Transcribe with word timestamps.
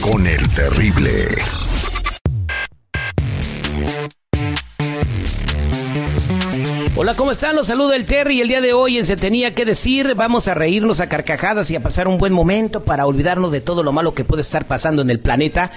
Con 0.00 0.26
el 0.26 0.48
terrible. 0.50 1.65
Hola, 7.06 7.14
¿cómo 7.14 7.30
están? 7.30 7.54
Los 7.54 7.68
saludo 7.68 7.92
el 7.92 8.04
Terry 8.04 8.40
el 8.40 8.48
día 8.48 8.60
de 8.60 8.72
hoy 8.72 8.98
en 8.98 9.06
Se 9.06 9.16
Tenía 9.16 9.54
que 9.54 9.64
Decir 9.64 10.16
vamos 10.16 10.48
a 10.48 10.54
reírnos 10.54 10.98
a 10.98 11.08
carcajadas 11.08 11.70
y 11.70 11.76
a 11.76 11.80
pasar 11.80 12.08
un 12.08 12.18
buen 12.18 12.32
momento 12.32 12.82
para 12.82 13.06
olvidarnos 13.06 13.52
de 13.52 13.60
todo 13.60 13.84
lo 13.84 13.92
malo 13.92 14.12
que 14.12 14.24
puede 14.24 14.42
estar 14.42 14.64
pasando 14.64 15.02
en 15.02 15.10
el 15.10 15.20
planeta. 15.20 15.70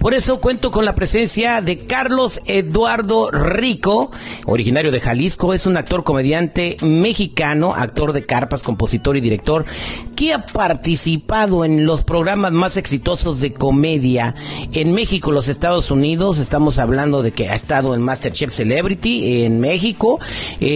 Por 0.00 0.12
eso 0.12 0.40
cuento 0.40 0.72
con 0.72 0.84
la 0.84 0.96
presencia 0.96 1.60
de 1.60 1.78
Carlos 1.78 2.40
Eduardo 2.46 3.30
Rico, 3.30 4.10
originario 4.44 4.90
de 4.90 4.98
Jalisco, 4.98 5.54
es 5.54 5.68
un 5.68 5.76
actor 5.76 6.02
comediante 6.02 6.76
mexicano, 6.80 7.74
actor 7.76 8.12
de 8.12 8.26
carpas, 8.26 8.64
compositor 8.64 9.16
y 9.16 9.20
director, 9.20 9.64
que 10.16 10.34
ha 10.34 10.46
participado 10.46 11.64
en 11.64 11.86
los 11.86 12.02
programas 12.02 12.50
más 12.50 12.76
exitosos 12.76 13.40
de 13.40 13.52
comedia 13.52 14.34
en 14.72 14.92
México, 14.92 15.30
los 15.30 15.46
Estados 15.46 15.92
Unidos. 15.92 16.38
Estamos 16.38 16.80
hablando 16.80 17.22
de 17.22 17.30
que 17.30 17.50
ha 17.50 17.54
estado 17.54 17.94
en 17.94 18.02
Masterchef 18.02 18.52
Celebrity 18.52 19.44
en 19.44 19.60
México 19.60 20.18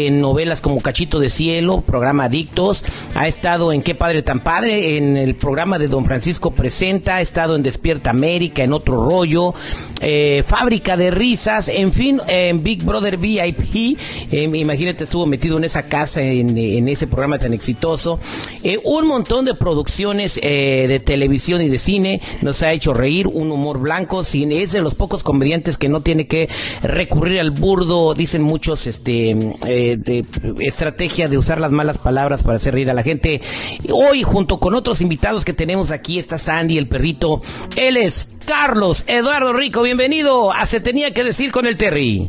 en 0.05 0.20
novelas 0.20 0.61
como 0.61 0.80
Cachito 0.80 1.19
de 1.19 1.30
Cielo, 1.30 1.80
programa 1.80 2.25
Adictos, 2.25 2.84
ha 3.14 3.27
estado 3.27 3.72
en 3.72 3.83
Qué 3.83 3.94
Padre 3.94 4.22
Tan 4.22 4.41
Padre, 4.41 4.98
en 4.98 5.16
el 5.16 5.34
programa 5.34 5.78
de 5.78 5.88
Don 5.88 6.05
Francisco 6.05 6.50
Presenta, 6.50 7.16
ha 7.16 7.20
estado 7.20 7.56
en 7.56 7.62
Despierta 7.62 8.11
América, 8.11 8.62
en 8.62 8.72
Otro 8.72 9.05
Rollo, 9.05 9.55
eh, 10.00 10.44
Fábrica 10.47 10.97
de 10.97 11.11
Risas, 11.11 11.69
en 11.69 11.92
fin, 11.92 12.20
en 12.28 12.62
Big 12.62 12.84
Brother 12.84 13.16
VIP, 13.16 13.98
eh, 14.30 14.42
imagínate, 14.42 15.05
estuvo 15.05 15.27
metido 15.27 15.56
en 15.56 15.64
esa 15.64 15.84
casa, 15.84 16.22
en, 16.22 16.88
ese 16.88 17.06
programa 17.06 17.38
tan 17.38 17.55
exitoso, 17.55 18.19
eh, 18.62 18.78
un 18.84 19.06
montón 19.06 19.44
de 19.44 19.55
producciones 19.55 20.38
eh, 20.42 20.86
de 20.88 21.00
televisión 21.00 21.62
y 21.62 21.69
de 21.69 21.78
cine, 21.78 22.20
nos 22.42 22.62
ha 22.62 22.72
hecho 22.72 22.94
reír, 22.94 23.27
un 23.27 23.50
humor 23.50 23.78
blanco, 23.78 24.25
cine, 24.25 24.62
es 24.62 24.72
de 24.72 24.83
los 24.83 24.94
pocos 24.94 25.22
comediantes 25.22 25.78
que 25.78 25.88
no 25.88 26.00
tiene 26.00 26.27
que 26.27 26.48
recurrir 26.83 27.41
al 27.41 27.50
burdo, 27.50 28.14
dicen 28.14 28.42
muchos, 28.42 28.86
este, 28.86 29.36
de 29.96 30.24
estrategia 30.58 31.28
de 31.28 31.38
usar 31.38 31.60
las 31.60 31.70
malas 31.70 31.98
palabras 31.98 32.42
para 32.42 32.56
hacer 32.56 32.74
reír 32.74 32.90
a 32.90 32.94
la 32.94 33.04
gente. 33.04 33.40
Hoy, 33.92 34.24
junto 34.24 34.58
con 34.58 34.74
otros 34.74 35.00
invitados 35.00 35.44
que 35.44 35.52
tenemos 35.52 35.92
aquí, 35.92 36.18
está 36.18 36.38
Sandy, 36.38 36.78
el 36.78 36.88
perrito. 36.88 37.40
Él 37.76 37.96
es 37.96 38.28
Carlos 38.46 39.04
Eduardo 39.06 39.52
Rico. 39.52 39.82
Bienvenido 39.82 40.50
a 40.52 40.66
Se 40.66 40.80
Tenía 40.80 41.12
que 41.14 41.22
Decir 41.22 41.52
con 41.52 41.66
el 41.66 41.76
Terry. 41.76 42.26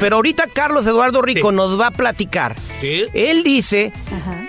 Pero 0.00 0.16
ahorita 0.16 0.48
Carlos 0.52 0.84
Eduardo 0.86 1.22
Rico 1.22 1.50
Sí. 1.50 1.56
nos 1.56 1.78
va 1.78 1.88
a 1.88 1.90
platicar. 1.92 2.56
Sí. 2.80 3.02
Él 3.14 3.44
dice 3.44 3.92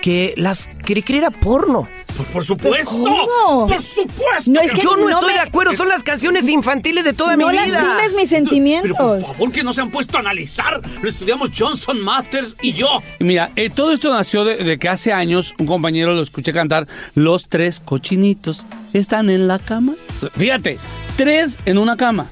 que 0.02 0.34
las 0.36 0.68
Cricri 0.84 1.18
era 1.18 1.30
porno. 1.30 1.86
Pues 2.16 2.28
por 2.28 2.44
supuesto. 2.44 2.92
¿Cómo? 3.02 3.66
Por 3.66 3.82
supuesto. 3.82 4.50
No, 4.50 4.60
es 4.60 4.72
que 4.72 4.80
Yo 4.80 4.96
no, 4.96 5.02
no 5.02 5.08
estoy 5.10 5.28
me- 5.32 5.40
de 5.40 5.40
acuerdo, 5.40 5.74
son 5.74 5.88
las 5.88 6.02
canciones 6.02 6.48
infantiles 6.48 7.04
de 7.04 7.12
toda 7.12 7.36
No 7.36 7.48
mi 7.48 7.52
vida. 7.52 7.64
lastimes 7.66 8.14
mis 8.14 8.14
Pero 8.14 8.28
sentimientos. 8.28 8.96
por 8.96 9.20
favor 9.20 9.52
que 9.52 9.62
no 9.64 9.72
se 9.72 9.80
han 9.80 9.90
puesto 9.90 10.16
a 10.16 10.20
analizar. 10.20 10.80
Lo 11.02 11.08
estudiamos 11.08 11.50
Johnson 11.56 12.00
Masters 12.00 12.56
y 12.62 12.72
yo. 12.72 12.88
Mira, 13.18 13.50
eh, 13.56 13.70
todo 13.70 13.92
esto 13.92 14.12
nació 14.12 14.44
de, 14.44 14.56
de 14.58 14.78
que 14.78 14.88
hace 14.88 15.12
años 15.12 15.54
un 15.58 15.66
compañero 15.66 16.14
lo 16.14 16.22
escuché 16.22 16.52
cantar 16.52 16.86
Los 17.14 17.48
tres 17.48 17.80
cochinitos 17.84 18.64
están 18.92 19.28
en 19.30 19.48
la 19.48 19.58
cama. 19.58 19.94
Fíjate, 20.36 20.78
tres 21.16 21.58
en 21.66 21.78
una 21.78 21.96
cama. 21.96 22.26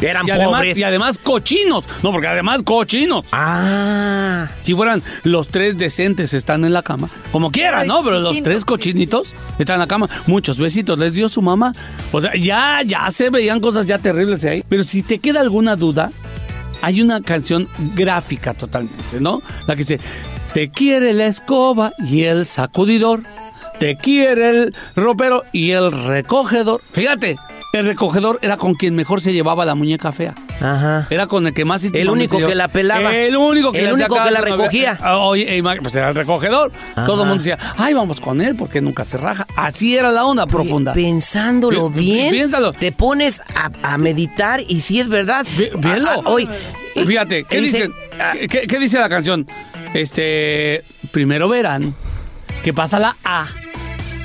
Eran 0.00 0.26
Y 0.26 0.30
además, 0.32 0.60
pobres. 0.60 0.78
y 0.78 0.82
además 0.82 1.18
cochinos. 1.18 1.84
No, 2.02 2.12
porque 2.12 2.26
además 2.28 2.62
cochinos. 2.62 3.24
Ah. 3.32 4.48
Si 4.62 4.74
fueran 4.74 5.02
los 5.22 5.48
tres 5.48 5.78
decentes 5.78 6.34
están 6.34 6.64
en 6.64 6.72
la 6.72 6.82
cama, 6.82 7.08
como 7.32 7.50
quieran, 7.50 7.82
Ay, 7.82 7.88
¿no? 7.88 8.02
Pero 8.02 8.18
los 8.20 8.42
tres 8.42 8.64
cochinitos 8.64 9.34
están 9.58 9.74
en 9.74 9.80
la 9.80 9.86
cama. 9.86 10.08
Muchos 10.26 10.58
besitos 10.58 10.98
les 10.98 11.12
dio 11.14 11.28
su 11.28 11.42
mamá. 11.42 11.72
O 12.12 12.20
sea, 12.20 12.34
ya, 12.36 12.82
ya 12.84 13.10
se 13.10 13.30
veían 13.30 13.60
cosas 13.60 13.86
ya 13.86 13.98
terribles 13.98 14.44
ahí. 14.44 14.64
Pero 14.68 14.84
si 14.84 15.02
te 15.02 15.18
queda 15.18 15.40
alguna 15.40 15.76
duda, 15.76 16.10
hay 16.82 17.00
una 17.00 17.22
canción 17.22 17.68
gráfica 17.94 18.52
totalmente, 18.52 19.20
¿no? 19.20 19.42
La 19.66 19.74
que 19.74 19.80
dice, 19.84 20.00
te 20.52 20.70
quiere 20.70 21.12
la 21.14 21.26
escoba 21.26 21.92
y 22.06 22.24
el 22.24 22.44
sacudidor, 22.46 23.22
te 23.78 23.96
quiere 23.96 24.50
el 24.50 24.74
ropero 24.94 25.42
y 25.52 25.70
el 25.70 25.90
recogedor. 25.92 26.82
Fíjate, 26.90 27.36
el 27.78 27.86
recogedor 27.86 28.38
era 28.42 28.56
con 28.56 28.74
quien 28.74 28.94
mejor 28.94 29.20
se 29.20 29.32
llevaba 29.32 29.64
la 29.64 29.74
muñeca 29.74 30.12
fea. 30.12 30.34
Ajá. 30.60 31.06
Era 31.10 31.26
con 31.26 31.46
el 31.46 31.52
que 31.52 31.64
más 31.64 31.82
único 31.84 31.96
íntimamente 31.98 32.38
yo- 32.40 32.46
que 32.48 32.54
la 32.54 32.68
pelaba. 32.68 33.14
El 33.14 33.36
único 33.36 33.72
que 33.72 33.84
El 33.84 33.92
único 33.92 34.14
la 34.16 34.30
no 34.30 34.40
recogía. 34.40 34.96
Ah, 35.00 35.18
Oye, 35.18 35.62
pues 35.82 35.94
era 35.96 36.08
el 36.10 36.14
recogedor. 36.14 36.72
Todo 36.94 37.22
el 37.22 37.28
mundo 37.28 37.42
decía, 37.42 37.58
ay, 37.76 37.94
vamos 37.94 38.20
con 38.20 38.40
él 38.40 38.54
porque 38.56 38.80
nunca 38.80 39.04
se 39.04 39.16
raja. 39.16 39.46
Así 39.56 39.96
era 39.96 40.10
la 40.12 40.24
onda 40.24 40.46
profunda. 40.46 40.92
Pensándolo 40.92 41.90
bien, 41.90 42.30
piénsalo. 42.30 42.72
te 42.72 42.92
pones 42.92 43.40
a, 43.56 43.70
a 43.82 43.98
meditar 43.98 44.60
y 44.66 44.80
si 44.80 45.00
es 45.00 45.08
verdad. 45.08 45.44
Vi- 45.56 45.70
Velo. 45.76 46.08
Ah, 46.10 46.20
hoy, 46.26 46.48
Fíjate, 47.06 47.42
¿qué 47.44 47.56
él 47.58 47.64
dicen? 47.64 47.92
se- 47.92 48.22
ah, 48.22 48.32
¿Qué, 48.38 48.46
qué- 48.48 48.66
qué 48.68 48.78
dice 48.78 48.98
la 49.00 49.08
canción? 49.08 49.46
Este, 49.94 50.82
primero 51.12 51.48
verán 51.48 51.94
que 52.62 52.72
pasa 52.72 52.98
la 52.98 53.16
A 53.24 53.46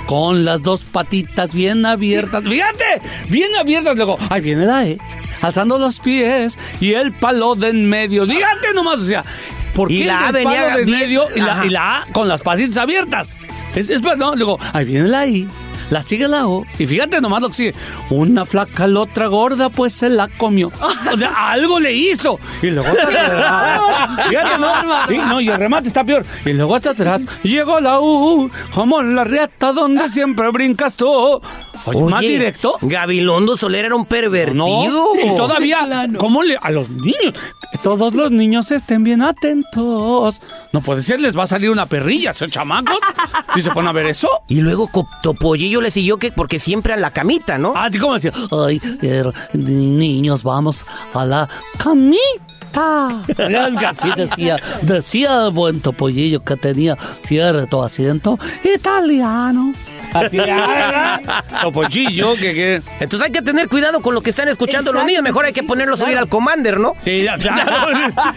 con 0.10 0.44
las 0.44 0.64
dos 0.64 0.82
patitas 0.82 1.54
bien 1.54 1.86
abiertas. 1.86 2.44
Fíjate, 2.50 2.84
bien 3.30 3.52
abiertas. 3.60 3.96
Luego, 3.96 4.18
ahí 4.32 4.42
viene 4.42 4.66
la 4.66 4.88
E, 4.88 4.98
alzando 5.40 5.78
los 5.78 6.00
pies 6.00 6.58
y 6.82 6.94
el 6.94 7.12
palo 7.12 7.54
de 7.54 7.70
en 7.70 7.88
medio. 7.88 8.26
Fíjate 8.26 8.74
nomás, 8.74 9.02
o 9.02 9.06
sea, 9.06 9.24
¿por 9.76 9.92
Y 9.92 10.00
qué 10.00 10.06
la 10.06 10.26
A 10.26 10.28
el 10.30 10.34
del 10.34 10.46
venía 10.46 10.62
palo 10.64 10.78
de 10.78 10.82
en 10.82 10.90
medio 10.90 11.26
y 11.36 11.40
la, 11.42 11.64
y 11.64 11.70
la 11.70 11.98
A 11.98 12.06
con 12.12 12.28
las 12.28 12.42
patitas 12.42 12.78
abiertas? 12.78 13.38
Es, 13.76 13.92
es 13.92 14.02
no, 14.02 14.36
luego, 14.36 14.60
ahí 14.74 14.84
viene 14.84 15.10
la 15.10 15.28
I. 15.28 15.48
La 15.90 16.02
sigue 16.02 16.28
la 16.28 16.48
O. 16.48 16.66
Y 16.78 16.86
fíjate 16.86 17.20
nomás 17.22 17.42
lo 17.42 17.50
que 17.50 17.56
sigue. 17.56 17.74
Una 18.10 18.46
flaca, 18.46 18.88
la 18.88 19.02
otra 19.02 19.28
gorda, 19.28 19.70
pues 19.70 19.94
se 19.94 20.10
la 20.10 20.28
comió. 20.28 20.72
O 21.12 21.18
sea, 21.18 21.52
algo 21.52 21.80
le 21.80 21.94
hizo. 21.94 22.40
Y 22.62 22.68
luego 22.68 22.88
hasta 22.90 23.08
atrás. 23.08 23.82
Fíjate. 24.30 25.14
Y, 25.14 25.18
no, 25.30 25.42
y 25.42 25.50
el 25.50 25.58
remate 25.58 25.88
está 25.88 26.04
peor. 26.04 26.26
Y 26.46 26.54
luego 26.54 26.76
hasta 26.76 26.92
atrás 26.92 27.22
llegó 27.44 27.80
la 27.80 28.00
U. 28.00 28.50
Como 28.74 29.02
en 29.02 29.16
la 29.16 29.24
riata 29.24 29.74
donde 29.74 30.08
siempre 30.10 30.50
brincas 30.52 30.96
tú. 30.96 31.42
Oye, 31.86 32.02
más 32.02 32.20
oye, 32.20 32.30
directo. 32.30 32.78
Gabilondo 32.82 33.58
Soler 33.58 33.86
era 33.86 33.96
un 33.96 34.06
pervertido. 34.06 34.56
No, 34.58 35.16
y 35.16 35.36
todavía, 35.36 36.08
¿cómo 36.18 36.44
le 36.44 36.58
a 36.58 36.70
los 36.72 36.90
niños? 36.90 37.34
Que 37.72 37.78
todos 37.82 38.14
los 38.14 38.32
niños 38.32 38.72
estén 38.72 39.04
bien 39.04 39.22
atentos. 39.22 40.42
No 40.72 40.82
puede 40.82 41.02
ser, 41.02 41.20
les 41.20 41.38
va 41.38 41.44
a 41.44 41.48
salir 41.48 41.70
una 41.70 41.86
perrilla, 41.86 42.34
son 42.34 42.50
chamacos. 42.50 42.98
Si 43.56 43.62
se 43.62 43.72
ponen 43.72 43.90
a 43.90 43.92
ver 43.92 44.06
eso. 44.06 44.30
Y 44.48 44.62
luego 44.62 44.90
Topollillo 45.24 45.82
le 45.82 45.90
siguió 45.90 46.18
que 46.18 46.32
porque 46.32 46.60
siempre 46.60 46.94
a 46.94 46.98
la 46.98 47.10
camita, 47.10 47.58
¿no? 47.58 47.74
Así 47.76 47.98
como 47.98 48.14
decía, 48.14 48.32
ay, 48.52 48.80
er, 49.02 49.34
niños, 49.54 50.44
vamos 50.44 50.86
a 51.14 51.26
la 51.26 51.50
camita. 51.78 52.50
Así 53.88 54.10
decía, 54.16 54.58
decía 54.84 55.46
el 55.46 55.52
buen 55.52 55.82
topollillo 55.82 56.44
que 56.44 56.56
tenía 56.56 56.96
cierto 57.20 57.84
acento 57.84 58.38
italiano. 58.64 59.74
Así 60.14 60.38
era, 60.38 61.22
topollillo, 61.62 62.36
que, 62.36 62.54
que 62.54 62.82
Entonces 63.00 63.22
hay 63.28 63.32
que 63.32 63.42
tener 63.42 63.68
cuidado 63.68 64.02
con 64.02 64.14
lo 64.14 64.22
que 64.22 64.30
están 64.30 64.48
escuchando 64.48 64.92
los 64.92 65.06
niños. 65.06 65.24
Mejor 65.24 65.46
hay 65.46 65.54
que 65.54 65.64
ponerlos 65.64 66.02
a 66.02 66.06
claro. 66.06 66.20
al 66.20 66.30
Commander, 66.30 66.80
¿no? 66.80 66.96
Sí, 67.00 67.26
claro. 67.40 67.90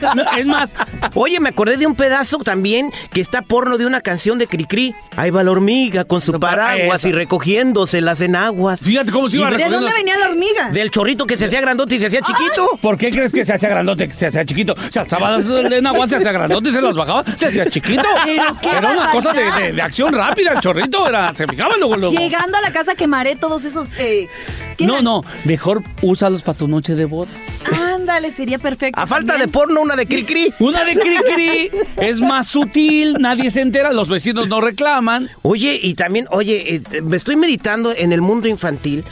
No, 0.14 0.22
es 0.36 0.46
más, 0.46 0.74
Oye, 1.14 1.40
me 1.40 1.50
acordé 1.50 1.76
de 1.76 1.86
un 1.86 1.94
pedazo 1.94 2.38
también 2.38 2.90
que 3.12 3.20
está 3.20 3.42
porno 3.42 3.78
de 3.78 3.86
una 3.86 4.00
canción 4.00 4.38
de 4.38 4.46
Cricri. 4.46 4.94
Ahí 5.16 5.30
va 5.30 5.42
la 5.42 5.50
hormiga 5.50 6.04
con 6.04 6.22
su 6.22 6.38
paraguas 6.40 7.04
y 7.04 7.12
recogiéndoselas 7.12 8.20
en 8.20 8.36
aguas. 8.36 8.80
fíjate 8.80 9.12
cómo 9.12 9.28
se 9.28 9.36
iba 9.38 9.50
¿De 9.50 9.68
dónde 9.68 9.90
venía 9.92 10.16
la 10.18 10.26
hormiga? 10.30 10.70
Del 10.70 10.90
chorrito 10.90 11.26
que 11.26 11.36
se 11.36 11.46
hacía 11.46 11.60
grandote 11.60 11.96
y 11.96 11.98
se 12.00 12.06
hacía 12.06 12.20
chiquito. 12.22 12.78
¿Por 12.80 12.96
qué 12.96 13.10
crees 13.10 13.32
que 13.32 13.44
se 13.44 13.52
hacía 13.52 13.68
grandote, 13.68 14.08
que 14.08 14.14
se 14.14 14.26
hacía 14.26 14.44
chiquito? 14.44 14.74
Se 14.90 15.00
alzaba 15.00 15.30
las 15.32 15.46
en 15.48 15.86
agua, 15.86 16.08
se 16.08 16.16
hacía 16.16 16.32
grandote, 16.32 16.72
se 16.72 16.80
las 16.80 16.96
bajaba, 16.96 17.24
se 17.36 17.46
hacía 17.46 17.66
chiquito. 17.66 18.02
Pero 18.24 18.44
qué 18.62 18.70
Era 18.70 18.90
una 18.92 19.10
cosa 19.10 19.32
de, 19.32 19.42
de- 19.50 19.72
de 19.72 19.82
acción 19.82 20.12
rápida, 20.14 20.52
el 20.52 20.60
chorrito 20.60 21.06
era, 21.08 21.34
se 21.34 21.46
fijaba 21.46 21.76
luego, 21.76 21.96
luego. 21.96 22.14
Llegando 22.16 22.56
a 22.56 22.60
la 22.60 22.70
casa 22.72 22.94
quemaré 22.94 23.36
todos 23.36 23.64
esos. 23.64 23.88
Eh, 23.98 24.28
¿qué 24.76 24.86
No, 24.86 24.94
eran? 24.94 25.04
no, 25.04 25.24
mejor 25.44 25.82
úsalos 26.00 26.42
para 26.42 26.56
tu 26.58 26.68
noche 26.68 26.94
de 26.94 27.04
boda. 27.04 27.30
Ah, 27.72 27.91
Ándale, 28.02 28.32
sería 28.32 28.58
perfecto. 28.58 29.00
A 29.00 29.06
falta 29.06 29.38
de 29.38 29.46
porno, 29.46 29.80
una 29.80 29.94
de 29.94 30.06
cri-cri. 30.06 30.52
Una 30.58 30.82
de 30.84 30.94
cri-cri 30.94 31.70
es 31.98 32.20
más 32.20 32.48
sutil, 32.48 33.16
nadie 33.20 33.48
se 33.48 33.60
entera, 33.60 33.92
los 33.92 34.08
vecinos 34.08 34.48
no 34.48 34.60
reclaman. 34.60 35.30
Oye, 35.42 35.78
y 35.80 35.94
también, 35.94 36.26
oye, 36.30 36.74
eh, 36.74 37.02
me 37.02 37.16
estoy 37.16 37.36
meditando 37.36 37.92
en 37.92 38.12
el 38.12 38.20
mundo 38.20 38.48
infantil. 38.48 39.04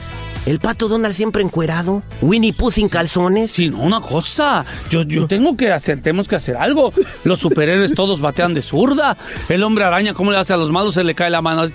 El 0.46 0.58
pato 0.58 0.88
Donald 0.88 1.14
siempre 1.14 1.42
encuerado. 1.42 2.02
Winnie 2.22 2.52
Pooh 2.52 2.70
sin 2.70 2.88
calzones. 2.88 3.50
Sí, 3.50 3.68
no, 3.68 3.78
una 3.78 4.00
cosa. 4.00 4.64
Yo, 4.90 5.02
yo 5.02 5.26
tengo 5.26 5.56
que 5.56 5.70
hacer, 5.70 6.00
tenemos 6.02 6.28
que 6.28 6.36
hacer 6.36 6.56
algo. 6.56 6.92
Los 7.24 7.40
superhéroes 7.40 7.94
todos 7.94 8.20
batean 8.20 8.54
de 8.54 8.62
zurda. 8.62 9.16
El 9.48 9.62
hombre 9.62 9.84
araña, 9.84 10.14
¿cómo 10.14 10.32
le 10.32 10.38
hace 10.38 10.54
a 10.54 10.56
los 10.56 10.70
malos? 10.70 10.94
Se 10.94 11.04
le 11.04 11.14
cae 11.14 11.30
la 11.30 11.42
mano. 11.42 11.60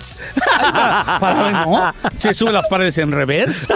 Para, 0.56 1.20
para 1.20 1.66
no. 1.66 1.94
Se 2.18 2.34
sube 2.34 2.52
las 2.52 2.66
paredes 2.68 2.98
en 2.98 3.12
reversa. 3.12 3.76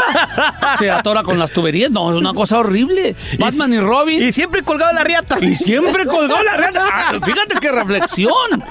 Se 0.78 0.90
atora 0.90 1.24
con 1.24 1.38
las 1.38 1.52
tuberías. 1.52 1.92
No, 1.92 2.12
es 2.12 2.18
una 2.18 2.34
cosa 2.34 2.58
horrible. 2.58 3.16
Batman 3.38 3.74
y 3.74 3.80
Robin. 3.80 4.24
Y 4.24 4.32
siempre 4.32 4.64
colgado 4.64 4.94
la 4.94 5.04
riata. 5.04 5.38
Y 5.42 5.56
siempre 5.56 6.06
colgó 6.06 6.42
la 6.42 6.58
rata. 6.58 6.86
Ah, 6.92 7.12
fíjate 7.24 7.56
qué 7.60 7.72
reflexión. 7.72 8.64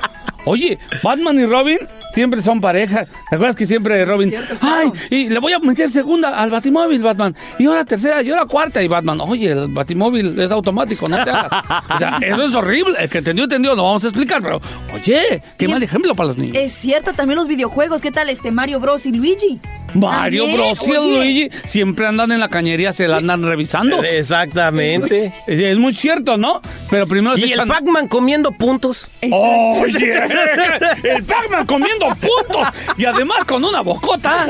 Oye, 0.44 0.78
Batman 1.02 1.38
y 1.38 1.46
Robin 1.46 1.78
siempre 2.18 2.42
son 2.42 2.60
pareja. 2.60 3.06
¿Te 3.30 3.36
acuerdas 3.36 3.54
que 3.54 3.64
siempre 3.64 4.04
Robin? 4.04 4.34
Ay, 4.60 4.90
y 5.08 5.28
le 5.28 5.38
voy 5.38 5.52
a 5.52 5.60
meter 5.60 5.88
segunda 5.88 6.36
al 6.36 6.50
Batimóvil, 6.50 7.00
Batman. 7.00 7.32
Y 7.60 7.66
ahora 7.66 7.84
tercera, 7.84 8.22
y 8.24 8.30
ahora 8.30 8.44
cuarta. 8.46 8.82
Y 8.82 8.88
Batman, 8.88 9.20
oye, 9.20 9.52
el 9.52 9.68
Batimóvil 9.68 10.36
es 10.40 10.50
automático, 10.50 11.08
no 11.08 11.22
te 11.22 11.30
hagas. 11.30 11.52
O 11.94 11.98
sea, 11.98 12.18
eso 12.22 12.42
es 12.42 12.54
horrible. 12.56 12.96
El 12.98 13.08
que 13.08 13.18
entendió, 13.18 13.44
entendió. 13.44 13.76
No 13.76 13.84
vamos 13.84 14.04
a 14.04 14.08
explicar, 14.08 14.42
pero 14.42 14.60
oye, 14.92 15.40
qué 15.56 15.66
Y- 15.66 15.68
mal 15.68 15.80
ejemplo 15.80 16.12
para 16.16 16.28
los 16.28 16.38
niños. 16.38 16.56
Es 16.56 16.72
cierto, 16.72 17.12
también 17.12 17.36
los 17.38 17.46
videojuegos. 17.46 18.00
¿Qué 18.00 18.10
tal 18.10 18.28
este 18.30 18.50
Mario 18.50 18.80
Bros 18.80 19.06
y 19.06 19.12
Luigi? 19.12 19.60
Mario 19.94 20.44
También, 20.44 20.60
Bros 20.74 20.88
y 20.88 20.90
oye. 20.90 21.08
Luigi 21.16 21.50
siempre 21.64 22.06
andan 22.08 22.32
en 22.32 22.40
la 22.40 22.48
cañería, 22.48 22.92
se 22.92 23.06
la 23.06 23.18
andan 23.18 23.44
revisando. 23.44 24.02
Exactamente. 24.02 25.32
Es 25.46 25.78
muy 25.78 25.94
cierto, 25.94 26.36
¿no? 26.36 26.60
Pero 26.90 27.06
primero 27.06 27.36
se 27.36 27.42
Y 27.42 27.44
el 27.44 27.52
echan... 27.52 27.68
Pac-Man 27.68 28.08
comiendo 28.08 28.50
puntos. 28.50 29.06
Oye, 29.22 30.10
el 31.04 31.22
Pac-Man 31.24 31.64
comiendo 31.66 32.06
puntos 32.16 32.66
y 32.96 33.04
además 33.04 33.44
con 33.44 33.64
una 33.64 33.80
bocota. 33.80 34.46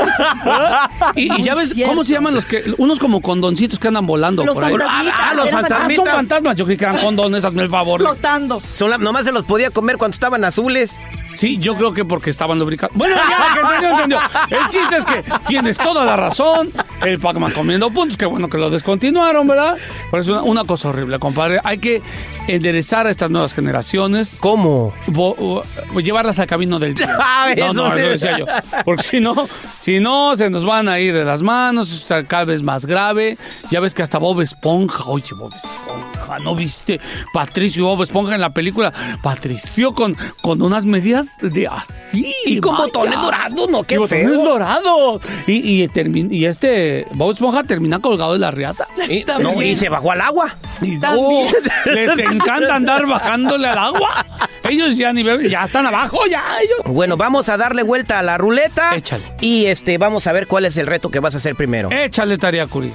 Y, 1.14 1.32
y 1.40 1.42
ya 1.44 1.54
ves 1.54 1.70
cierto. 1.70 1.92
cómo 1.92 2.04
se 2.04 2.12
llaman 2.14 2.34
los 2.34 2.46
que 2.46 2.62
unos 2.78 2.98
como 2.98 3.20
condoncitos 3.20 3.78
que 3.78 3.88
andan 3.88 4.06
volando 4.06 4.44
Los 4.44 4.54
por 4.54 4.64
ahí. 4.64 4.72
fantasmitas. 4.76 5.16
Ah, 5.20 5.34
los 5.34 5.46
Ah, 5.48 5.50
fantasmitas. 5.50 6.04
son 6.06 6.14
fantasmas, 6.14 6.56
yo 6.56 6.64
creí 6.64 6.76
que 6.76 6.84
eran 6.84 6.98
condones, 6.98 7.44
hazme 7.44 7.62
el 7.62 7.70
favor. 7.70 8.00
Flotando. 8.00 8.60
Son 8.76 8.90
la- 8.90 8.98
nomás 8.98 9.24
se 9.24 9.32
los 9.32 9.44
podía 9.44 9.70
comer 9.70 9.96
cuando 9.98 10.14
estaban 10.14 10.44
azules. 10.44 10.98
Sí, 11.34 11.58
yo 11.58 11.76
creo 11.76 11.92
que 11.92 12.04
porque 12.04 12.30
estaban 12.30 12.58
lubricados. 12.58 12.96
Bueno, 12.96 13.14
ya, 13.16 13.54
que 13.54 13.60
entendió, 13.60 13.90
entendió. 13.90 14.18
El 14.58 14.68
chiste 14.70 14.96
es 14.96 15.04
que 15.04 15.24
tienes 15.46 15.76
toda 15.78 16.04
la 16.04 16.16
razón. 16.16 16.70
El 17.04 17.20
Pac-Man 17.20 17.52
comiendo 17.52 17.90
puntos, 17.90 18.16
qué 18.16 18.26
bueno 18.26 18.48
que 18.48 18.58
lo 18.58 18.70
descontinuaron, 18.70 19.46
¿verdad? 19.46 19.76
Pero 20.10 20.20
es 20.20 20.28
una, 20.28 20.42
una 20.42 20.64
cosa 20.64 20.88
horrible, 20.88 21.18
compadre. 21.20 21.60
Hay 21.62 21.78
que 21.78 22.02
enderezar 22.48 23.06
a 23.06 23.10
estas 23.10 23.30
nuevas 23.30 23.54
generaciones. 23.54 24.38
¿Cómo? 24.40 24.92
Bo- 25.06 25.62
llevarlas 26.02 26.38
al 26.40 26.46
camino 26.46 26.78
del 26.78 26.94
día. 26.94 27.08
Ah, 27.20 27.54
No, 27.56 27.64
eso 27.66 27.72
no, 27.72 27.94
eso 27.94 28.08
decía 28.08 28.38
yo. 28.38 28.46
Porque 28.84 29.02
si 29.04 29.20
no, 29.20 29.48
si 29.78 30.00
no, 30.00 30.36
se 30.36 30.50
nos 30.50 30.64
van 30.64 30.88
a 30.88 30.98
ir 30.98 31.14
de 31.14 31.24
las 31.24 31.40
manos, 31.42 31.92
está 31.92 32.24
cada 32.24 32.46
vez 32.46 32.62
más 32.64 32.84
grave. 32.84 33.38
Ya 33.70 33.78
ves 33.80 33.94
que 33.94 34.02
hasta 34.02 34.18
Bob 34.18 34.40
Esponja, 34.40 35.04
oye, 35.06 35.34
Bob 35.36 35.52
Esponja, 35.54 36.17
¿no 36.38 36.54
viste? 36.54 37.00
Patricio 37.32 37.84
Bob 37.86 38.02
Esponja 38.02 38.34
en 38.34 38.40
la 38.40 38.50
película. 38.50 38.92
Patricio 39.22 39.92
con, 39.92 40.16
con 40.42 40.60
unas 40.60 40.84
medias 40.84 41.36
de 41.40 41.66
así. 41.66 42.34
Y 42.44 42.60
con 42.60 42.72
vaya. 42.72 42.84
botones 42.84 43.20
dorados, 43.20 43.70
¿no? 43.70 43.82
Qué 43.84 43.94
y 43.94 43.98
botones 43.98 44.28
feo. 44.30 44.44
dorados. 44.44 45.22
Y, 45.46 45.84
y, 45.84 46.44
este 46.44 47.06
Bob 47.12 47.32
Esponja 47.32 47.62
termina 47.62 47.98
colgado 48.00 48.34
de 48.34 48.38
la 48.38 48.50
riata. 48.50 48.86
Y, 49.08 49.24
no, 49.40 49.62
y 49.62 49.76
se 49.76 49.88
bajó 49.88 50.12
al 50.12 50.20
agua. 50.20 50.56
Y 50.82 50.98
oh, 51.04 51.46
les 51.86 52.18
encanta 52.18 52.76
andar 52.76 53.06
bajándole 53.06 53.68
al 53.68 53.78
agua. 53.78 54.26
Ellos 54.68 54.98
ya 54.98 55.12
ni 55.12 55.22
beben, 55.22 55.48
ya 55.48 55.64
están 55.64 55.86
abajo, 55.86 56.18
ya 56.30 56.42
ellos. 56.62 56.92
Bueno, 56.92 57.16
vamos 57.16 57.48
a 57.48 57.56
darle 57.56 57.82
vuelta 57.82 58.18
a 58.18 58.22
la 58.22 58.36
ruleta. 58.36 58.94
Échale. 58.94 59.24
Y 59.40 59.66
este, 59.66 59.96
vamos 59.98 60.26
a 60.26 60.32
ver 60.32 60.46
cuál 60.46 60.64
es 60.66 60.76
el 60.76 60.86
reto 60.86 61.10
que 61.10 61.20
vas 61.20 61.34
a 61.34 61.38
hacer 61.38 61.54
primero. 61.54 61.90
Échale 61.90 62.36
tarea, 62.38 62.66
Curi. 62.66 62.92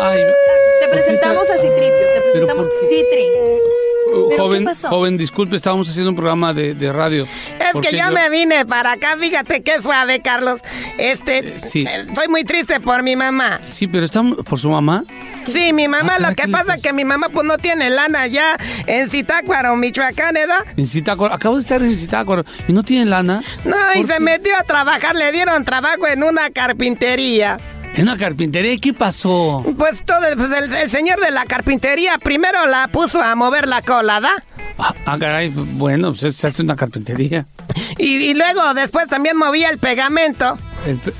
Ay, 0.00 0.20
Te 0.80 0.88
presentamos 0.88 1.48
a 1.50 1.56
Citripio. 1.58 2.06
Te 2.14 2.20
presentamos 2.32 2.66
a 2.66 2.88
Citri. 2.88 3.24
qué 4.30 4.36
joven, 4.38 4.64
pasó? 4.64 4.88
joven, 4.88 5.16
disculpe, 5.16 5.56
estábamos 5.56 5.88
haciendo 5.88 6.10
un 6.10 6.16
programa 6.16 6.52
de, 6.54 6.74
de 6.74 6.92
radio. 6.92 7.26
Es 7.72 7.80
que 7.88 7.96
yo, 7.96 8.10
me 8.10 8.28
vine 8.30 8.66
para 8.66 8.92
acá, 8.92 9.16
fíjate 9.18 9.62
qué 9.62 9.80
suave, 9.80 10.20
Carlos. 10.20 10.60
Este, 10.98 11.60
sí. 11.60 11.86
eh, 11.86 12.06
soy 12.14 12.26
muy 12.28 12.42
triste 12.44 12.80
por 12.80 13.02
mi 13.04 13.14
mamá. 13.14 13.60
Sí, 13.62 13.86
pero 13.86 14.04
estamos 14.04 14.38
por 14.44 14.58
su 14.58 14.70
mamá. 14.70 15.04
Sí, 15.48 15.72
mi 15.72 15.86
mamá, 15.88 16.14
Ah, 16.16 16.20
lo 16.20 16.28
que 16.30 16.34
¿qué 16.36 16.46
le 16.48 16.52
pasa 16.52 16.74
es 16.74 16.82
que 16.82 16.92
mi 16.92 17.04
mamá 17.04 17.28
pues 17.30 17.46
no 17.46 17.56
tiene 17.58 17.88
lana 17.90 18.26
ya 18.26 18.56
en 18.86 19.08
Zitácuaro, 19.08 19.76
Michoacán, 19.76 20.34
¿verdad? 20.34 20.58
En 20.76 20.86
Zitácuaro. 20.86 21.34
Acabo 21.34 21.54
de 21.56 21.62
estar 21.62 21.80
en 21.82 21.96
Zitácuaro 21.98 22.44
y 22.68 22.72
no 22.72 22.82
tiene 22.82 23.06
lana. 23.06 23.42
No, 23.64 23.76
y 23.94 23.98
¿Por 24.02 24.06
se 24.08 24.20
metió 24.20 24.52
a 24.58 24.64
trabajar, 24.64 25.14
le 25.16 25.30
dieron 25.32 25.64
trabajo 25.64 26.06
en 26.08 26.22
una 26.24 26.50
carpintería. 26.50 27.58
En 27.96 28.02
una 28.02 28.16
carpintería. 28.16 28.72
¿Y 28.72 28.78
¿Qué 28.78 28.92
pasó? 28.94 29.64
Pues 29.76 30.04
todo, 30.04 30.24
el, 30.26 30.36
pues, 30.36 30.50
el- 30.52 30.74
el 30.74 30.90
señor 30.90 31.20
de 31.20 31.30
la 31.30 31.44
carpintería 31.44 32.18
primero 32.18 32.66
la 32.66 32.88
puso 32.88 33.20
a 33.22 33.34
mover 33.34 33.66
la 33.68 33.82
cola, 33.82 34.20
¿da? 34.20 34.32
Ah, 34.78 34.94
ah, 35.06 35.18
caray, 35.18 35.48
bueno, 35.50 36.14
pues 36.14 36.34
se 36.36 36.46
hace 36.46 36.62
una 36.62 36.76
carpintería. 36.76 37.46
Y, 37.98 38.16
y 38.16 38.34
luego 38.34 38.72
después 38.74 39.06
también 39.08 39.36
movía 39.36 39.68
el 39.68 39.78
pegamento. 39.78 40.56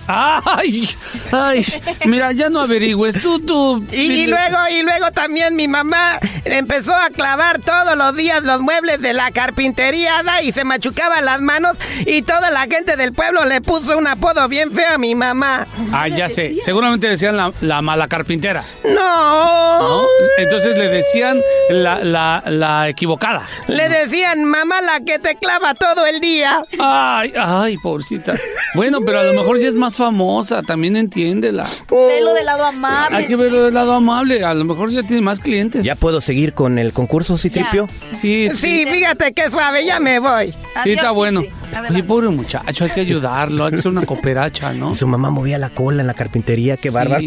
¡Ay! 0.06 0.88
¡Ay! 1.32 1.64
Mira, 2.06 2.32
ya 2.32 2.48
no 2.48 2.60
averigües. 2.60 3.20
Tú, 3.20 3.40
tú. 3.40 3.84
Y, 3.92 4.00
y 4.22 4.26
luego, 4.26 4.56
y 4.70 4.82
luego 4.82 5.10
también 5.12 5.54
mi 5.56 5.68
mamá 5.68 6.18
empezó 6.44 6.94
a 6.94 7.10
clavar 7.10 7.60
todos 7.60 7.96
los 7.96 8.14
días 8.16 8.42
los 8.42 8.60
muebles 8.60 9.00
de 9.00 9.12
la 9.12 9.30
carpintería 9.30 10.22
¿da? 10.22 10.42
y 10.42 10.52
se 10.52 10.64
machucaba 10.64 11.20
las 11.20 11.40
manos 11.40 11.76
y 12.06 12.22
toda 12.22 12.50
la 12.50 12.62
gente 12.62 12.96
del 12.96 13.12
pueblo 13.12 13.44
le 13.44 13.60
puso 13.60 13.96
un 13.98 14.06
apodo 14.06 14.48
bien 14.48 14.70
feo 14.72 14.94
a 14.94 14.98
mi 14.98 15.14
mamá. 15.14 15.66
Ah, 15.92 16.08
ya 16.08 16.28
sé. 16.28 16.56
Seguramente 16.62 17.06
le 17.06 17.12
decían 17.12 17.36
la, 17.36 17.52
la 17.60 17.82
mala 17.82 18.08
carpintera. 18.08 18.64
No. 18.84 19.80
¿no? 19.80 20.02
Entonces 20.38 20.76
le 20.76 20.88
decían 20.88 21.38
la, 21.70 22.02
la, 22.02 22.42
la 22.46 22.88
equivocada. 22.88 23.46
Le 23.68 23.88
decían 23.88 24.44
mamá 24.44 24.80
la 24.80 25.00
que 25.00 25.18
te 25.18 25.36
clava 25.36 25.74
todo 25.74 26.06
el 26.06 26.20
día. 26.20 26.62
Ay, 26.78 27.32
ay, 27.38 27.76
pobrecita. 27.78 28.34
Bueno, 28.74 29.00
pero 29.04 29.20
a 29.20 29.24
lo 29.24 29.32
mejor 29.34 29.49
ya 29.58 29.68
es 29.68 29.74
más 29.74 29.96
famosa, 29.96 30.62
también 30.62 30.96
entiéndela. 30.96 31.66
Velo 31.90 32.34
del 32.34 32.46
lado 32.46 32.64
amable. 32.64 33.16
Hay 33.16 33.26
que 33.26 33.36
verlo 33.36 33.64
del 33.64 33.74
lado 33.74 33.92
amable, 33.94 34.44
a 34.44 34.54
lo 34.54 34.64
mejor 34.64 34.90
ya 34.90 35.02
tiene 35.02 35.22
más 35.22 35.40
clientes. 35.40 35.84
¿Ya 35.84 35.94
puedo 35.96 36.20
seguir 36.20 36.52
con 36.52 36.78
el 36.78 36.92
concurso, 36.92 37.38
Citripio? 37.38 37.88
Sí, 38.12 38.48
sí, 38.50 38.56
Sí, 38.56 38.84
fíjate 38.86 39.32
qué 39.32 39.50
suave, 39.50 39.84
ya 39.84 39.98
me 40.00 40.18
voy. 40.18 40.54
sí, 40.84 40.92
está 40.92 41.10
bueno. 41.10 41.40
Citri. 41.40 41.59
Oye, 41.70 41.78
Adelante. 41.78 42.02
pobre 42.04 42.28
muchacho, 42.28 42.84
hay 42.84 42.90
que 42.90 43.00
ayudarlo, 43.00 43.64
hay 43.64 43.72
que 43.72 43.78
ser 43.78 43.90
una 43.90 44.04
cooperacha, 44.04 44.72
¿no? 44.72 44.94
Su 44.94 45.06
mamá 45.06 45.30
movía 45.30 45.58
la 45.58 45.70
cola 45.70 46.00
en 46.00 46.06
la 46.06 46.14
carpintería, 46.14 46.76
qué 46.76 46.90
Sí, 46.90 46.94
bárbaro. 46.94 47.22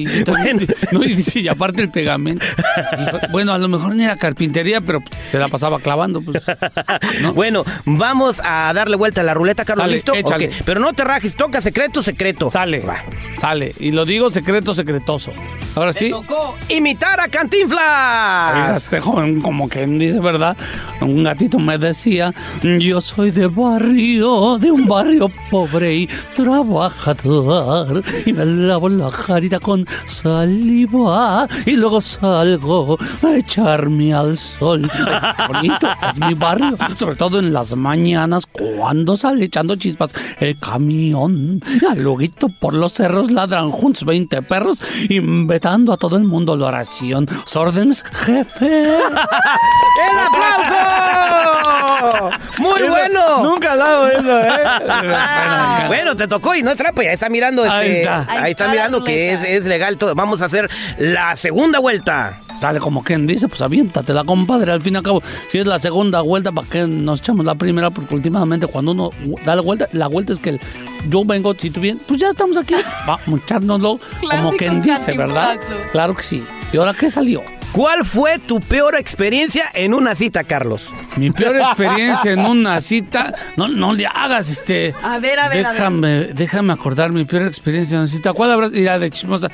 no, 0.92 1.04
y 1.04 1.24
y 1.36 1.48
aparte 1.48 1.82
el 1.82 1.90
pegamento. 1.90 2.46
Bueno, 3.32 3.54
a 3.54 3.58
lo 3.58 3.68
mejor 3.68 3.96
ni 3.96 4.04
era 4.04 4.18
carpintería, 4.18 4.82
pero 4.82 5.02
se 5.32 5.38
la 5.40 5.48
pasaba 5.48 5.80
clavando. 5.80 6.22
Pues, 6.22 6.42
¿no? 7.22 7.34
Bueno, 7.44 7.64
vamos 7.86 8.42
a 8.44 8.72
darle 8.74 8.96
vuelta 8.96 9.22
a 9.22 9.24
la 9.24 9.34
ruleta, 9.34 9.66
Carlos. 9.66 9.86
Sale, 9.86 9.96
¿Listo? 9.96 10.14
Pero 10.66 10.80
no 10.80 10.94
te 10.94 11.04
rajes, 11.04 11.36
toca 11.36 11.62
secreto, 11.62 12.04
secreto. 12.04 12.50
Sale, 12.52 12.80
Va. 12.82 12.98
sale. 13.38 13.74
Y 13.80 13.92
lo 13.92 14.06
digo 14.06 14.32
secreto, 14.32 14.74
secretoso. 14.74 15.34
Ahora 15.76 15.92
sí. 15.92 16.10
Tocó 16.12 16.56
imitar 16.70 17.20
a 17.20 17.28
Cantinflas. 17.28 18.78
Este 18.78 19.00
joven, 19.00 19.42
como 19.42 19.68
que 19.68 19.86
dice, 19.88 20.20
¿verdad? 20.20 20.56
Un 21.02 21.24
gatito 21.24 21.58
me 21.58 21.78
decía, 21.80 22.34
yo 22.62 23.02
soy 23.02 23.32
de 23.32 23.48
barrio, 23.48 24.60
de 24.60 24.72
un 24.72 24.88
barrio 24.88 25.32
pobre 25.50 25.96
y 25.96 26.10
trabajador. 26.36 28.04
Y 28.26 28.34
me 28.34 28.46
lavo 28.46 28.88
la 28.88 29.10
carita 29.10 29.60
con 29.60 29.88
saliva 30.06 31.48
y 31.66 31.72
luego 31.72 32.02
salgo 32.02 32.98
a 33.24 33.36
echarme 33.36 34.14
al 34.14 34.38
sol. 34.38 34.88
Ay, 35.08 35.48
bonito 35.48 35.88
es 36.10 36.20
mi 36.20 36.36
barrio, 36.36 36.78
sobre 36.96 37.16
todo 37.16 37.40
en 37.40 37.52
las 37.52 37.76
mañanas 37.76 38.46
cuando 38.46 39.18
sale 39.18 39.46
echando 39.46 39.76
chispas 39.76 40.14
el 40.40 40.58
camión. 40.60 41.62
Y 41.96 42.00
luego 42.00 42.20
por 42.60 42.76
los 42.76 42.94
cerros 42.94 43.32
ladran 43.32 43.72
juntos 43.72 44.06
20 44.06 44.42
perros 44.44 44.80
invitando 45.64 45.94
a 45.94 45.98
todo 45.98 46.18
el 46.18 46.26
mundo 46.26 46.58
la 46.58 46.66
oración. 46.66 47.26
¡Órdenes, 47.56 48.04
jefe! 48.04 48.98
¡El 48.98 50.20
aplauso! 50.66 52.32
¡Muy 52.60 52.82
bueno! 52.82 53.44
Nunca 53.44 53.74
he 53.74 53.78
dado 53.78 54.10
eso, 54.10 54.42
¿eh? 54.42 54.50
Ah. 54.66 55.86
Bueno, 55.88 56.18
te 56.18 56.28
tocó 56.28 56.54
y 56.54 56.64
no 56.64 56.72
es 56.72 56.78
trampa, 56.78 57.02
ya 57.04 57.14
está 57.14 57.30
mirando 57.30 57.64
este. 57.64 57.78
Ahí 57.78 57.92
está. 57.92 58.20
Ahí 58.20 58.26
Ahí 58.28 58.52
está 58.52 58.66
está 58.66 58.68
mirando 58.68 59.06
que 59.06 59.32
es, 59.32 59.44
es 59.44 59.64
legal 59.64 59.98
todo. 59.98 60.14
Vamos 60.16 60.42
a 60.42 60.46
hacer 60.46 60.70
la 60.98 61.38
segunda 61.38 61.80
vuelta. 61.80 62.42
Sale 62.64 62.80
como 62.80 63.04
quien 63.04 63.28
dice, 63.28 63.50
pues 63.50 63.62
aviéntatela, 63.62 64.24
compadre. 64.24 64.72
Al 64.72 64.82
fin 64.82 64.94
y 64.94 64.96
al 64.98 65.04
cabo, 65.04 65.22
si 65.50 65.58
es 65.58 65.68
la 65.68 65.80
segunda 65.80 66.22
vuelta, 66.22 66.50
¿para 66.54 66.66
qué 66.66 66.88
nos 66.88 67.20
echamos 67.20 67.46
la 67.46 67.56
primera? 67.56 67.90
Porque 67.90 68.16
últimamente 68.16 68.68
cuando 68.68 68.94
uno 68.94 69.10
da 69.44 69.54
la 69.58 69.62
vuelta, 69.62 69.90
la 69.92 70.08
vuelta 70.08 70.32
es 70.32 70.40
que 70.40 70.52
el- 70.52 70.62
yo 71.10 71.26
vengo, 71.26 71.54
si 71.56 71.70
tú 71.70 71.82
vienes, 71.82 72.02
pues 72.08 72.22
ya 72.22 72.30
estamos 72.30 72.56
aquí. 72.56 72.74
Vamos 73.06 73.42
a 73.42 73.44
echárnoslo 73.44 74.00
como 74.22 74.52
quien 74.54 74.82
dice, 74.82 75.12
¿verdad? 75.18 75.58
Claro 75.92 76.16
que 76.16 76.24
sí. 76.24 76.42
¿Y 76.72 76.78
ahora 76.78 76.94
qué 76.94 77.12
salió? 77.12 77.42
¿Cuál 77.74 78.06
fue 78.06 78.40
tu 78.40 78.62
peor 78.62 78.96
experiencia 78.96 79.66
en 79.74 79.94
una 79.94 80.16
cita, 80.16 80.46
Carlos? 80.46 80.94
Mi 81.18 81.32
peor 81.32 81.58
experiencia 81.58 82.32
en 82.32 82.40
una 82.40 82.80
cita. 82.82 83.34
No, 83.58 83.68
no 83.68 83.92
le 83.92 84.06
hagas, 84.08 84.50
este. 84.50 84.96
A 85.04 85.20
ver, 85.20 85.38
a 85.38 85.50
ver, 85.50 85.66
a 85.66 85.72
ver. 85.72 85.80
Déjame, 85.82 86.10
déjame 86.34 86.72
acordar 86.72 87.12
mi 87.12 87.26
peor 87.26 87.46
experiencia 87.46 87.96
en 87.96 88.04
una 88.04 88.08
cita. 88.08 88.32
¿Cuál 88.32 88.54
habrá 88.54 88.70
sido 88.70 89.00
de 89.00 89.10
chismosa? 89.12 89.50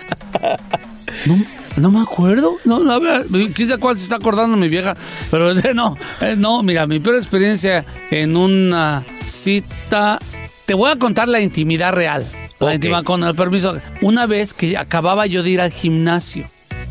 No, 1.26 1.36
no 1.80 1.92
me 1.92 2.02
acuerdo. 2.02 2.58
No, 2.66 2.80
no, 2.80 3.00
sabe 3.00 3.80
cuál 3.80 3.98
se 3.98 4.04
está 4.04 4.16
acordando 4.16 4.58
mi 4.58 4.70
vieja. 4.70 4.96
Pero 5.32 5.54
no, 5.74 5.96
eh, 6.22 6.36
no, 6.38 6.64
mira, 6.64 6.88
mi 6.88 7.00
peor 7.00 7.16
experiencia 7.16 7.86
en 8.12 8.36
una 8.36 9.04
cita. 9.26 10.20
Te 10.66 10.74
voy 10.74 10.92
a 10.92 10.98
contar 10.98 11.28
la 11.28 11.40
intimidad 11.40 11.94
real. 11.94 12.26
La 12.60 12.76
intimidad 12.76 13.04
con 13.04 13.24
el 13.24 13.36
permiso. 13.36 13.78
Una 14.02 14.26
vez 14.26 14.54
que 14.54 14.78
acababa 14.78 15.26
yo 15.26 15.44
de 15.44 15.50
ir 15.50 15.62
al 15.62 15.72
gimnasio. 15.72 16.46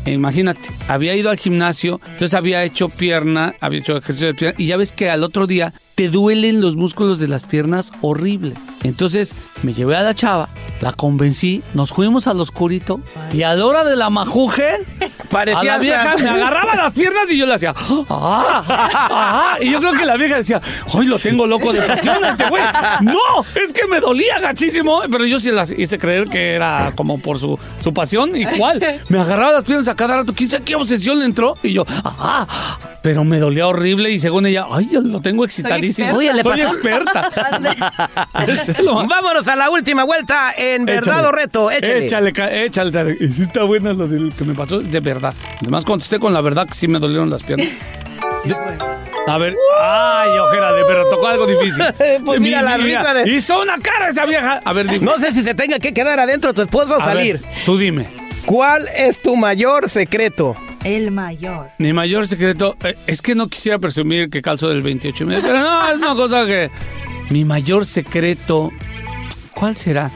Imagínate, 0.05 0.69
había 0.87 1.15
ido 1.15 1.29
al 1.29 1.37
gimnasio, 1.37 1.99
entonces 2.05 2.33
había 2.33 2.63
hecho 2.63 2.89
pierna, 2.89 3.53
había 3.59 3.79
hecho 3.79 3.97
ejercicio 3.97 4.27
de 4.27 4.33
pierna, 4.33 4.55
y 4.57 4.65
ya 4.65 4.77
ves 4.77 4.91
que 4.91 5.09
al 5.09 5.23
otro 5.23 5.45
día 5.45 5.73
te 5.95 6.09
duelen 6.09 6.61
los 6.61 6.77
músculos 6.77 7.19
de 7.19 7.27
las 7.27 7.45
piernas 7.45 7.91
horrible. 8.01 8.55
Entonces 8.83 9.35
me 9.63 9.73
llevé 9.73 9.95
a 9.95 10.01
la 10.01 10.15
chava, 10.15 10.49
la 10.81 10.91
convencí, 10.91 11.61
nos 11.73 11.91
fuimos 11.91 12.27
al 12.27 12.39
oscurito, 12.39 13.01
y 13.33 13.43
a 13.43 13.53
la 13.55 13.65
hora 13.65 13.83
de 13.83 13.95
la 13.95 14.09
majuje, 14.09 14.77
Parecía 15.29 15.59
a 15.59 15.63
la 15.63 15.77
vieja 15.77 16.15
me 16.17 16.29
agarraba 16.29 16.75
las 16.75 16.93
piernas 16.93 17.29
y 17.31 17.37
yo 17.37 17.45
le 17.45 17.53
hacía, 17.53 17.73
¡ah! 18.09 18.63
¡ah! 18.67 19.57
Y 19.61 19.69
yo 19.71 19.79
creo 19.79 19.93
que 19.93 20.05
la 20.05 20.17
vieja 20.17 20.37
decía, 20.37 20.59
¡ay, 20.97 21.05
lo 21.05 21.19
tengo 21.19 21.45
loco 21.45 21.71
de 21.71 21.81
pasión 21.83 22.23
a 22.23 22.31
este 22.31 22.49
güey! 22.49 22.63
¡No! 23.01 23.45
Es 23.63 23.71
que 23.71 23.85
me 23.87 23.99
dolía 23.99 24.39
gachísimo. 24.39 25.01
Pero 25.09 25.25
yo 25.25 25.39
sí 25.39 25.51
las 25.51 25.71
hice 25.71 25.99
creer 25.99 26.27
que 26.27 26.53
era 26.55 26.93
como 26.95 27.19
por 27.19 27.39
su, 27.39 27.59
su 27.83 27.93
pasión. 27.93 28.35
Igual, 28.35 28.83
me 29.09 29.19
agarraba 29.19 29.51
las 29.51 29.63
piernas 29.63 29.87
a 29.87 29.95
cada 29.95 30.17
rato. 30.17 30.33
¿Quién 30.33 30.49
sabe 30.49 30.63
qué 30.63 30.75
obsesión 30.75 31.19
le 31.19 31.25
entró? 31.25 31.57
Y 31.61 31.73
yo, 31.73 31.85
¡ah! 32.03 32.47
Pero 33.01 33.23
me 33.23 33.39
dolía 33.39 33.67
horrible 33.67 34.11
y 34.11 34.19
según 34.19 34.45
ella, 34.45 34.65
¡ay, 34.71 34.89
lo 34.91 35.21
tengo 35.21 35.45
excitadísimo! 35.45 36.09
experta. 36.09 36.17
Oye, 36.17 36.33
le 36.33 36.43
Soy 36.43 36.51
pasó- 36.51 36.75
experta. 36.75 37.29
Vámonos 39.09 39.47
a 39.47 39.55
la 39.55 39.69
última 39.69 40.03
vuelta 40.03 40.53
en 40.57 40.85
verdad 40.85 41.25
o 41.25 41.31
reto. 41.31 41.71
Échale. 41.71 42.05
Échale, 42.05 42.65
échale. 42.65 43.17
Y 43.19 43.27
sí 43.27 43.43
está 43.43 43.63
buena 43.63 43.93
lo 43.93 44.07
del 44.07 44.33
que 44.33 44.43
me 44.43 44.53
pasó, 44.53 44.79
de 44.79 44.99
verdad. 44.99 45.33
Además 45.61 45.85
contesté 45.85 46.19
con 46.19 46.33
la 46.33 46.41
verdad 46.41 46.67
que 46.67 46.73
sí 46.73 46.87
me 46.87 46.99
dolieron 46.99 47.29
las 47.29 47.43
piernas. 47.43 47.67
A 49.27 49.37
ver, 49.37 49.53
ay, 49.83 50.29
ojera 50.39 50.73
de 50.73 50.83
perro, 50.85 51.07
tocó 51.09 51.27
algo 51.27 51.45
difícil. 51.45 51.83
Pues 52.25 52.39
mira 52.41 52.61
la 52.61 52.77
risa 52.77 53.13
de- 53.13 53.29
Hizo 53.29 53.61
una 53.61 53.77
cara 53.79 54.09
esa 54.09 54.25
vieja. 54.25 54.59
A 54.63 54.73
ver, 54.73 54.87
dime. 54.87 55.05
No 55.05 55.19
sé 55.19 55.33
si 55.33 55.43
se 55.43 55.53
tenga 55.53 55.77
que 55.79 55.93
quedar 55.93 56.19
adentro 56.19 56.53
tu 56.53 56.61
esposo 56.63 56.95
o 56.95 56.97
ver, 56.97 57.05
salir. 57.05 57.41
tú 57.65 57.77
dime. 57.77 58.07
¿Cuál 58.45 58.87
es 58.97 59.21
tu 59.21 59.35
mayor 59.35 59.89
secreto? 59.89 60.55
El 60.83 61.11
mayor. 61.11 61.69
Mi 61.77 61.91
mayor 61.93 62.27
secreto 62.27 62.75
eh, 62.83 62.95
es 63.05 63.21
que 63.21 63.35
no 63.35 63.47
quisiera 63.49 63.77
presumir 63.79 64.29
que 64.29 64.41
calzo 64.41 64.69
del 64.69 64.81
28 64.81 65.23
y 65.23 65.27
medio, 65.27 65.41
pero 65.41 65.59
no, 65.59 65.89
es 65.91 65.97
una 65.99 66.15
cosa 66.15 66.45
que... 66.45 66.71
Mi 67.29 67.45
mayor 67.45 67.85
secreto, 67.85 68.71
¿cuál 69.53 69.75
será? 69.75 70.11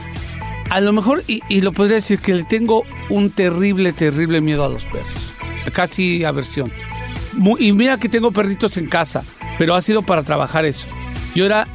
A 0.70 0.80
lo 0.80 0.92
mejor, 0.92 1.22
y, 1.28 1.40
y 1.48 1.60
lo 1.60 1.72
podría 1.72 1.96
decir, 1.96 2.18
que 2.18 2.34
le 2.34 2.44
tengo 2.44 2.84
un 3.08 3.30
terrible, 3.30 3.92
terrible 3.92 4.40
miedo 4.40 4.64
a 4.64 4.68
los 4.68 4.84
perros. 4.84 5.06
Casi 5.72 6.24
aversión. 6.24 6.70
Y 7.58 7.72
mira 7.72 7.98
que 7.98 8.08
tengo 8.08 8.32
perritos 8.32 8.76
en 8.76 8.86
casa, 8.86 9.22
pero 9.58 9.74
ha 9.74 9.82
sido 9.82 10.02
para 10.02 10.22
trabajar 10.22 10.64
eso. 10.64 10.86
Yo 11.34 11.46
era 11.46 11.66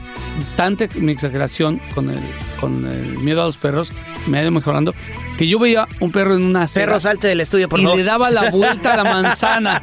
tanta 0.55 0.87
mi 0.95 1.11
exageración 1.11 1.79
con 1.95 2.09
el, 2.09 2.19
con 2.59 2.85
el 2.87 3.17
miedo 3.19 3.41
a 3.41 3.45
los 3.45 3.57
perros, 3.57 3.91
me 4.27 4.39
ha 4.39 4.41
ido 4.41 4.51
mejorando, 4.51 4.93
que 5.37 5.47
yo 5.47 5.59
veía 5.59 5.87
un 6.01 6.11
perro 6.11 6.35
en 6.35 6.43
una 6.43 6.63
acera 6.63 6.87
Perro, 6.87 6.99
salte 6.99 7.27
del 7.29 7.41
estudio, 7.41 7.69
por 7.69 7.79
y 7.79 7.83
favor. 7.83 7.97
le 7.97 8.03
daba 8.03 8.29
la 8.29 8.49
vuelta 8.51 8.93
a 8.93 8.97
la 8.97 9.03
manzana. 9.05 9.81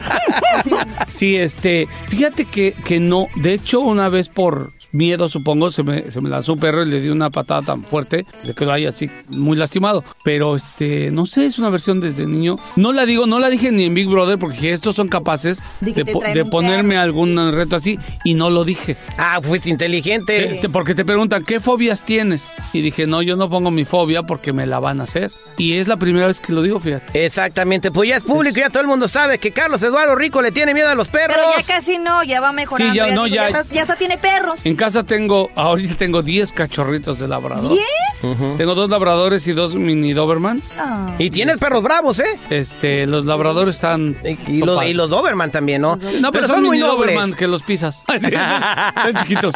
Sí, 1.09 1.37
este, 1.37 1.89
fíjate 2.09 2.45
que, 2.45 2.75
que 2.85 3.01
no. 3.01 3.29
De 3.37 3.55
hecho, 3.55 3.81
una 3.81 4.09
vez 4.09 4.29
por 4.29 4.73
miedo, 4.97 5.29
supongo, 5.29 5.71
se 5.71 5.83
me, 5.83 6.11
se 6.11 6.21
me 6.21 6.29
lanzó 6.29 6.55
un 6.55 6.59
perro 6.59 6.83
y 6.85 6.87
le 6.91 7.01
di 7.01 7.09
una 7.09 7.31
patada 7.31 7.63
tan 7.63 7.83
fuerte, 7.85 8.27
se 8.43 8.55
quedó 8.55 8.73
ahí 8.73 8.87
así, 8.87 9.11
muy 9.29 9.57
lastimado. 9.57 10.03
Pero, 10.25 10.57
este, 10.57 11.11
no 11.11 11.27
sé, 11.27 11.47
es 11.47 11.59
una 11.59 11.71
versión 11.71 12.01
desde 12.01 12.27
niño. 12.27 12.57
No 12.77 12.93
la 12.93 13.07
digo, 13.07 13.27
no 13.27 13.39
la 13.39 13.49
dije 13.51 13.71
ni 13.73 13.85
en 13.85 13.95
Big 13.95 14.09
Brother, 14.09 14.39
porque 14.39 14.57
dije, 14.57 14.73
estos 14.73 14.97
son 14.97 15.09
capaces 15.09 15.63
De 15.81 15.93
de, 15.93 16.05
po- 16.07 16.23
de 16.23 16.45
ponerme 16.45 16.95
perro. 16.95 17.03
algún 17.03 17.53
reto 17.53 17.77
así, 17.77 17.99
y 18.25 18.35
no 18.35 18.51
lo 18.51 18.65
dije. 18.65 18.97
Ah, 19.19 19.41
fuiste 19.43 19.71
inteligente. 19.71 20.55
Este, 20.55 20.69
porque 20.69 20.95
te 20.95 21.05
preguntan, 21.05 21.45
¿qué 21.45 21.61
fobias 21.61 22.03
tienes? 22.05 22.53
Y 22.73 22.81
dije, 22.83 23.07
no, 23.07 23.23
yo 23.23 23.37
no 23.37 23.49
pongo 23.51 23.71
mi 23.71 23.85
fobia 23.85 24.23
porque 24.23 24.53
me 24.53 24.67
la 24.67 24.79
van 24.81 25.01
a 25.01 25.05
hacer. 25.05 25.31
Y 25.59 25.75
es 25.79 25.89
la 25.89 25.97
primera 25.97 26.27
vez 26.27 26.39
que 26.41 26.53
lo 26.53 26.61
digo, 26.63 26.79
fíjate. 26.81 27.25
Exactamente, 27.25 27.91
pues 27.91 28.09
ya 28.11 28.17
es 28.17 28.23
público, 28.23 28.59
ya 28.61 28.69
todo 28.71 28.81
el 28.83 28.87
mundo 28.89 29.09
sabe 29.09 29.39
que 29.39 29.53
Carlos 29.53 29.83
Eduardo 29.83 30.15
Rico 30.15 30.43
le 30.43 30.53
tiene 30.53 30.75
miedo 30.75 30.89
a 30.89 30.95
los 30.95 31.09
perros. 31.09 31.37
Pero 31.37 31.49
ya 31.57 31.63
casi 31.75 31.99
no, 31.99 32.23
ya 32.25 32.41
va 32.41 32.53
mejorando. 32.53 32.93
Sí, 32.93 32.99
ya, 32.99 33.15
no, 33.15 33.25
digo, 33.25 33.37
ya- 33.37 33.49
está- 33.49 33.75
ya 33.75 33.83
hasta 33.83 33.97
tiene 33.97 34.19
perros. 34.19 34.65
En 34.67 34.77
casa 34.87 35.03
tengo, 35.03 35.51
ahorita 35.57 35.97
tengo 35.97 36.23
10 36.23 36.53
cachorritos 36.53 37.19
de 37.19 37.27
labrador. 37.27 37.73
¿Diez? 37.73 38.37
Tengo 38.57 38.77
dos 38.77 38.89
labradores 38.89 39.47
y 39.49 39.53
dos 39.53 39.75
mini 39.75 40.13
Doberman. 40.13 40.63
Ah. 40.79 41.13
Y 41.19 41.31
tienes 41.31 41.59
perros 41.59 41.83
bravos, 41.83 42.21
¿eh? 42.21 42.39
Este, 42.51 43.05
los 43.07 43.25
labradores 43.25 43.75
están... 43.75 44.15
Y, 44.25 44.59
y 44.59 44.59
los, 44.63 44.85
y 44.85 44.95
los 44.95 45.11
Doberman 45.11 45.51
también, 45.51 45.83
¿no? 45.83 45.97
No, 46.21 46.31
pero, 46.31 46.47
son, 46.47 46.61
muy 46.63 46.79
mini 46.79 46.83
nobles. 46.89 47.15
Doberman 47.15 47.35
que 47.35 47.49
los 47.49 47.65
pisas. 47.65 48.05
Están 48.09 49.17
chiquitos. 49.23 49.55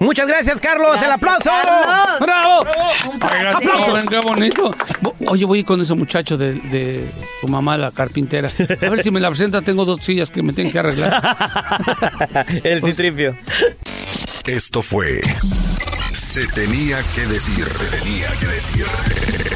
Muchas 0.00 0.28
gracias, 0.28 0.58
Carlos. 0.60 1.00
el 1.02 1.12
aplauso. 1.12 1.44
Carlos. 1.44 2.20
¡Bravo! 2.20 2.64
Un 3.12 3.18
placer. 3.18 3.68
joven, 3.70 4.06
qué 4.08 4.18
bonito. 4.20 4.74
Bo- 5.02 5.14
Oye, 5.28 5.44
voy 5.44 5.62
con 5.62 5.78
ese 5.80 5.92
muchacho 5.94 6.38
de, 6.38 6.54
de 6.54 7.04
tu 7.42 7.48
mamá, 7.48 7.76
la 7.76 7.90
carpintera. 7.90 8.48
A 8.48 8.88
ver 8.88 9.02
si 9.02 9.10
me 9.10 9.20
la 9.20 9.28
presenta. 9.28 9.60
Tengo 9.60 9.84
dos 9.84 10.00
sillas 10.00 10.30
que 10.30 10.42
me 10.42 10.54
tienen 10.54 10.72
que 10.72 10.78
arreglar. 10.78 11.36
el 12.64 12.82
citripio. 12.82 13.34
Esto 14.46 14.82
fue 14.82 15.22
Se 16.12 16.46
tenía 16.48 17.02
que 17.14 17.26
decir. 17.26 17.66
Se 17.66 17.98
tenía 17.98 18.28
que 18.38 18.46
decir. 18.46 18.86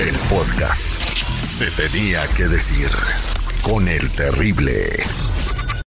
El 0.01 0.15
podcast. 0.31 0.91
Se 1.35 1.71
tenía 1.73 2.27
que 2.29 2.49
decir. 2.49 2.89
Con 3.61 3.87
el 3.87 4.11
terrible. 4.11 4.89